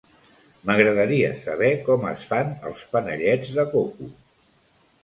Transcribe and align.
M'agradaria 0.69 1.29
saber 1.43 1.69
com 1.91 2.09
es 2.13 2.27
fan 2.33 2.51
els 2.71 2.85
panellets 2.97 3.57
de 3.61 3.69
coco. 3.77 4.15